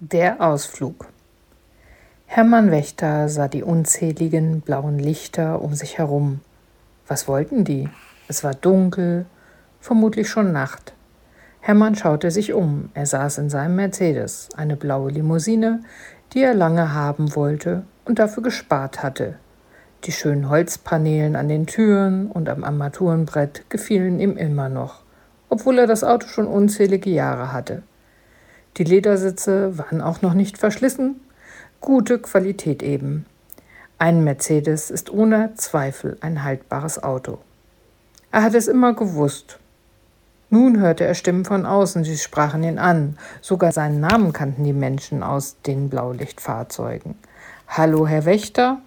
[0.00, 1.06] Der Ausflug.
[2.26, 6.40] Hermann Wächter sah die unzähligen blauen Lichter um sich herum.
[7.08, 7.88] Was wollten die?
[8.28, 9.24] Es war dunkel,
[9.80, 10.92] vermutlich schon Nacht.
[11.60, 12.90] Hermann schaute sich um.
[12.92, 15.80] Er saß in seinem Mercedes, eine blaue Limousine,
[16.34, 19.36] die er lange haben wollte und dafür gespart hatte.
[20.04, 25.00] Die schönen Holzpaneelen an den Türen und am Armaturenbrett gefielen ihm immer noch,
[25.48, 27.82] obwohl er das Auto schon unzählige Jahre hatte.
[28.76, 31.20] Die Ledersitze waren auch noch nicht verschlissen.
[31.80, 33.24] Gute Qualität eben.
[33.98, 37.38] Ein Mercedes ist ohne Zweifel ein haltbares Auto.
[38.30, 39.58] Er hat es immer gewusst.
[40.50, 43.16] Nun hörte er Stimmen von außen, sie sprachen ihn an.
[43.40, 47.16] Sogar seinen Namen kannten die Menschen aus den Blaulichtfahrzeugen.
[47.68, 48.78] Hallo, Herr Wächter?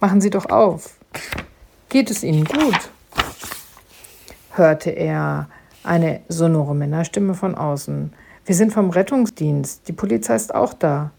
[0.00, 0.98] Machen Sie doch auf.
[1.88, 2.90] Geht es Ihnen gut?
[4.56, 5.48] hörte er
[5.82, 8.12] eine sonore Männerstimme von außen.
[8.46, 9.88] Wir sind vom Rettungsdienst.
[9.88, 11.12] Die Polizei ist auch da.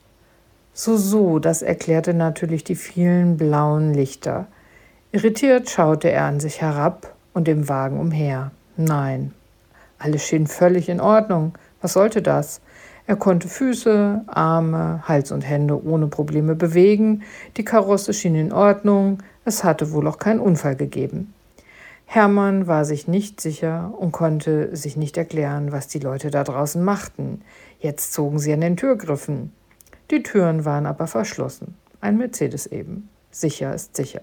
[0.74, 4.46] So, so, das erklärte natürlich die vielen blauen Lichter.
[5.12, 8.52] Irritiert schaute er an sich herab und im Wagen umher.
[8.78, 9.34] Nein,
[9.98, 11.58] alles schien völlig in Ordnung.
[11.82, 12.62] Was sollte das?
[13.08, 17.24] Er konnte Füße, Arme, Hals und Hände ohne Probleme bewegen,
[17.58, 21.35] die Karosse schien in Ordnung, es hatte wohl auch keinen Unfall gegeben.
[22.06, 26.84] Hermann war sich nicht sicher und konnte sich nicht erklären, was die Leute da draußen
[26.84, 27.42] machten.
[27.80, 29.52] Jetzt zogen sie an den Türgriffen.
[30.12, 31.76] Die Türen waren aber verschlossen.
[32.00, 33.10] Ein Mercedes eben.
[33.32, 34.22] Sicher ist sicher.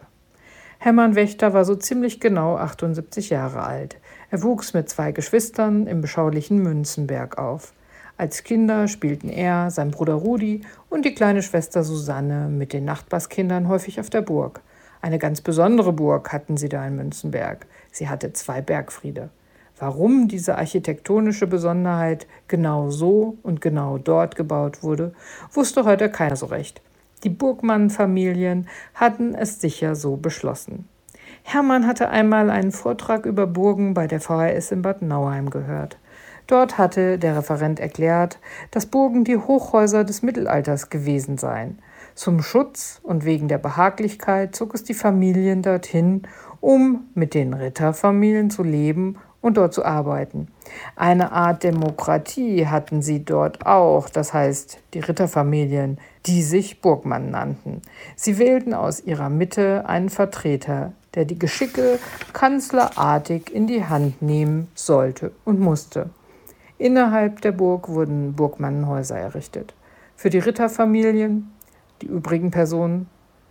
[0.79, 3.99] Hermann Wächter war so ziemlich genau 78 Jahre alt.
[4.31, 7.73] Er wuchs mit zwei Geschwistern im beschaulichen Münzenberg auf.
[8.17, 13.69] Als Kinder spielten er, sein Bruder Rudi und die kleine Schwester Susanne mit den Nachbarskindern
[13.69, 14.61] häufig auf der Burg.
[15.03, 17.67] Eine ganz besondere Burg hatten sie da in Münzenberg.
[17.91, 19.31] Sie hatte zwei Bergfriede.
[19.77, 25.13] Warum diese architektonische Besonderheit genau so und genau dort gebaut wurde,
[25.51, 26.81] wusste heute keiner so recht.
[27.25, 30.89] Die Burgmann-Familien hatten es sicher so beschlossen.
[31.43, 35.99] Hermann hatte einmal einen Vortrag über Burgen bei der VHS in Bad Nauheim gehört.
[36.47, 38.39] Dort hatte der Referent erklärt,
[38.71, 41.81] dass Burgen die Hochhäuser des Mittelalters gewesen seien.
[42.15, 46.23] Zum Schutz und wegen der Behaglichkeit zog es die Familien dorthin,
[46.61, 50.49] um mit den Ritterfamilien zu leben und dort zu arbeiten.
[50.97, 57.83] Eine Art Demokratie hatten sie dort auch, das heißt die Ritterfamilien, die sich Burgmann nannten.
[58.17, 61.99] Sie wählten aus ihrer Mitte einen Vertreter, der die Geschicke
[62.33, 66.11] kanzlerartig in die Hand nehmen sollte und musste.
[66.79, 69.75] Innerhalb der Burg wurden Burgmannenhäuser errichtet.
[70.17, 71.51] Für die Ritterfamilien,
[72.03, 73.09] die übrigen Personen,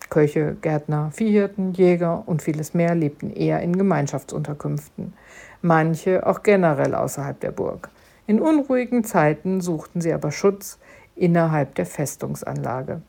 [0.09, 5.13] Köche, Gärtner, Viehhirten, Jäger und vieles mehr lebten eher in Gemeinschaftsunterkünften,
[5.62, 7.89] manche auch generell außerhalb der Burg.
[8.28, 10.79] In unruhigen Zeiten suchten sie aber Schutz
[11.16, 13.01] innerhalb der Festungsanlage.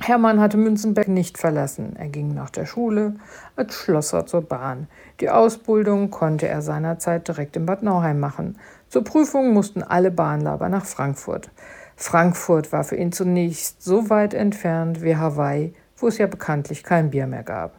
[0.00, 1.94] Hermann hatte Münzenberg nicht verlassen.
[1.96, 3.14] Er ging nach der Schule
[3.54, 4.88] als Schlosser zur Bahn.
[5.20, 8.58] Die Ausbildung konnte er seinerzeit direkt in Bad Nauheim machen.
[8.88, 11.50] Zur Prüfung mussten alle Bahnlaber nach Frankfurt.
[11.96, 17.10] Frankfurt war für ihn zunächst so weit entfernt wie Hawaii, wo es ja bekanntlich kein
[17.10, 17.78] Bier mehr gab.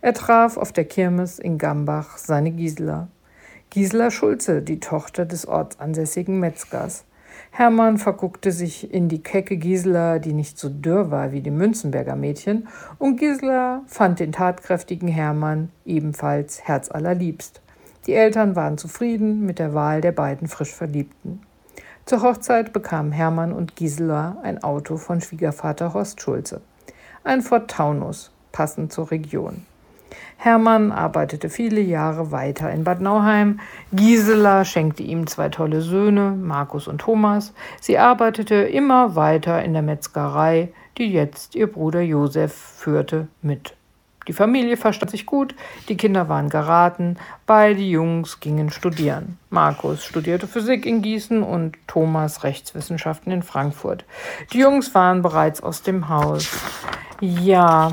[0.00, 3.08] Er traf auf der Kirmes in Gambach seine Gisela.
[3.70, 7.04] Gisela Schulze, die Tochter des ortsansässigen Metzgers.
[7.50, 12.16] Hermann verguckte sich in die kecke Gisela, die nicht so dürr war wie die Münzenberger
[12.16, 17.60] Mädchen, und Gisela fand den tatkräftigen Hermann ebenfalls herzallerliebst.
[18.06, 21.40] Die Eltern waren zufrieden mit der Wahl der beiden frisch Verliebten.
[22.06, 26.60] Zur Hochzeit bekamen Hermann und Gisela ein Auto von Schwiegervater Horst Schulze.
[27.24, 29.66] Ein Ford Taunus, passend zur Region.
[30.36, 33.58] Hermann arbeitete viele Jahre weiter in Bad Nauheim.
[33.90, 37.52] Gisela schenkte ihm zwei tolle Söhne, Markus und Thomas.
[37.80, 43.75] Sie arbeitete immer weiter in der Metzgerei, die jetzt ihr Bruder Josef führte, mit.
[44.28, 45.54] Die Familie verstand sich gut,
[45.88, 47.16] die Kinder waren geraten,
[47.46, 49.38] beide Jungs gingen studieren.
[49.50, 54.04] Markus studierte Physik in Gießen und Thomas Rechtswissenschaften in Frankfurt.
[54.52, 56.48] Die Jungs waren bereits aus dem Haus.
[57.20, 57.92] Ja,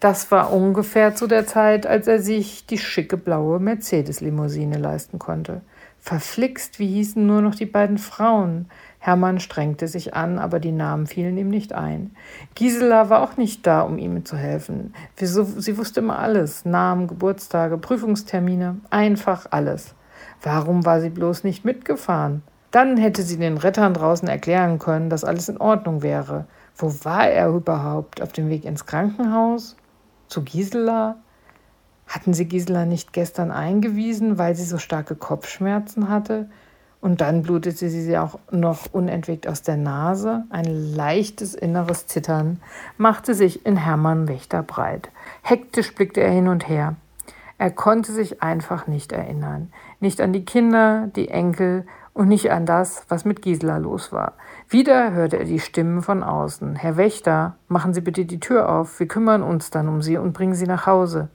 [0.00, 5.62] das war ungefähr zu der Zeit, als er sich die schicke blaue Mercedes-Limousine leisten konnte.
[5.98, 8.70] Verflixt, wie hießen nur noch die beiden Frauen?
[8.98, 12.16] Hermann strengte sich an, aber die Namen fielen ihm nicht ein.
[12.54, 14.94] Gisela war auch nicht da, um ihm zu helfen.
[15.16, 19.94] Sie wusste immer alles: Namen, Geburtstage, Prüfungstermine, einfach alles.
[20.42, 22.42] Warum war sie bloß nicht mitgefahren?
[22.70, 26.46] Dann hätte sie den Rettern draußen erklären können, dass alles in Ordnung wäre.
[26.76, 28.20] Wo war er überhaupt?
[28.20, 29.76] Auf dem Weg ins Krankenhaus?
[30.28, 31.16] Zu Gisela?
[32.06, 36.48] Hatten sie Gisela nicht gestern eingewiesen, weil sie so starke Kopfschmerzen hatte?
[37.00, 40.44] Und dann blutete sie auch noch unentwegt aus der Nase.
[40.50, 42.60] Ein leichtes inneres Zittern
[42.96, 45.10] machte sich in Hermann Wächter breit.
[45.42, 46.96] Hektisch blickte er hin und her.
[47.58, 49.72] Er konnte sich einfach nicht erinnern.
[50.00, 54.34] Nicht an die Kinder, die Enkel und nicht an das, was mit Gisela los war.
[54.68, 56.76] Wieder hörte er die Stimmen von außen.
[56.76, 58.98] Herr Wächter, machen Sie bitte die Tür auf.
[59.00, 61.28] Wir kümmern uns dann um Sie und bringen Sie nach Hause.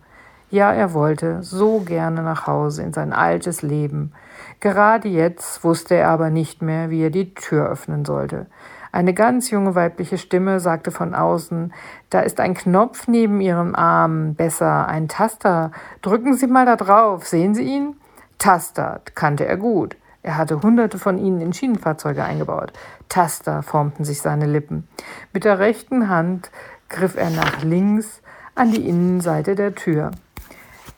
[0.51, 4.11] Ja, er wollte so gerne nach Hause in sein altes Leben.
[4.59, 8.47] Gerade jetzt wusste er aber nicht mehr, wie er die Tür öffnen sollte.
[8.91, 11.73] Eine ganz junge weibliche Stimme sagte von außen,
[12.09, 15.71] da ist ein Knopf neben Ihrem Arm, besser ein Taster.
[16.01, 17.95] Drücken Sie mal da drauf, sehen Sie ihn?
[18.37, 19.95] Taster kannte er gut.
[20.21, 22.73] Er hatte hunderte von ihnen in Schienenfahrzeuge eingebaut.
[23.07, 24.85] Taster formten sich seine Lippen.
[25.31, 26.51] Mit der rechten Hand
[26.89, 28.21] griff er nach links
[28.53, 30.11] an die Innenseite der Tür.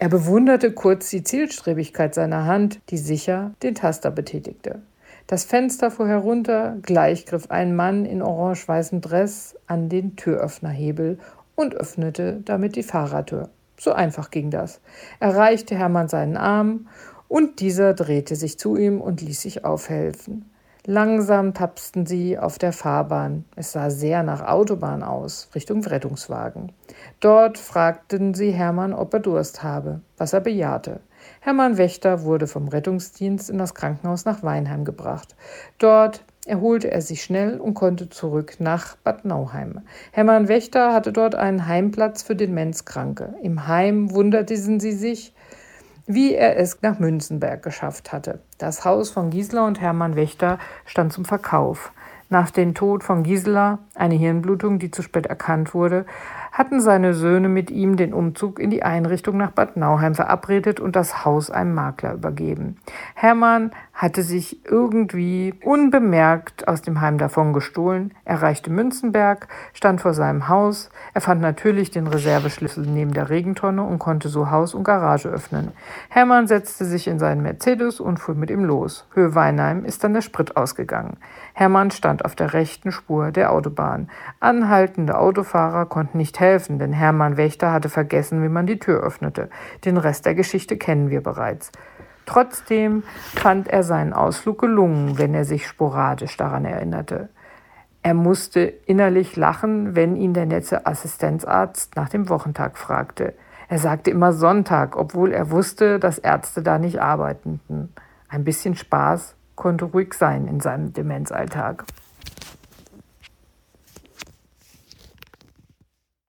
[0.03, 4.81] Er bewunderte kurz die Zielstrebigkeit seiner Hand, die sicher den Taster betätigte.
[5.27, 11.19] Das Fenster fuhr herunter, gleich griff ein Mann in orange-weißem Dress an den Türöffnerhebel
[11.55, 13.47] und öffnete damit die Fahrertür.
[13.79, 14.81] So einfach ging das.
[15.21, 16.89] Er reichte Hermann seinen Arm
[17.29, 20.51] und dieser drehte sich zu ihm und ließ sich aufhelfen.
[20.85, 23.45] Langsam tapsten sie auf der Fahrbahn.
[23.55, 26.73] Es sah sehr nach Autobahn aus, Richtung Rettungswagen.
[27.21, 30.99] Dort fragten sie Hermann, ob er Durst habe, was er bejahte.
[31.39, 35.37] Hermann Wächter wurde vom Rettungsdienst in das Krankenhaus nach Weinheim gebracht.
[35.77, 39.79] Dort erholte er sich schnell und konnte zurück nach Bad Nauheim.
[40.11, 43.35] Hermann Wächter hatte dort einen Heimplatz für Demenzkranke.
[43.41, 45.33] Im Heim wunderten sie sich,
[46.05, 48.39] wie er es nach Münzenberg geschafft hatte.
[48.57, 51.91] Das Haus von Gisela und Hermann Wächter stand zum Verkauf.
[52.29, 56.05] Nach dem Tod von Gisela, eine Hirnblutung, die zu spät erkannt wurde,
[56.51, 60.95] hatten seine Söhne mit ihm den Umzug in die Einrichtung nach Bad Nauheim verabredet und
[60.95, 62.77] das Haus einem Makler übergeben.
[63.13, 70.47] Hermann hatte sich irgendwie unbemerkt aus dem Heim davon gestohlen, erreichte Münzenberg, stand vor seinem
[70.49, 75.29] Haus, er fand natürlich den Reserveschlüssel neben der Regentonne und konnte so Haus und Garage
[75.29, 75.71] öffnen.
[76.09, 79.07] Hermann setzte sich in seinen Mercedes und fuhr mit ihm los.
[79.13, 81.17] Höhe Weinheim ist dann der Sprit ausgegangen.
[81.53, 84.09] Hermann stand auf der rechten Spur der Autobahn.
[84.39, 89.49] Anhaltende Autofahrer konnten nicht helfen, denn Hermann Wächter hatte vergessen, wie man die Tür öffnete.
[89.85, 91.71] Den Rest der Geschichte kennen wir bereits.
[92.25, 93.03] Trotzdem
[93.35, 97.29] fand er seinen Ausflug gelungen, wenn er sich sporadisch daran erinnerte.
[98.01, 103.33] Er musste innerlich lachen, wenn ihn der nette Assistenzarzt nach dem Wochentag fragte.
[103.69, 107.93] Er sagte immer Sonntag, obwohl er wusste, dass Ärzte da nicht arbeiteten.
[108.27, 111.85] Ein bisschen Spaß konnte ruhig sein in seinem Demenzalltag.